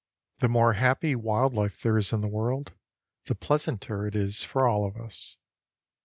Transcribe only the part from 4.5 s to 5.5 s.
all of us.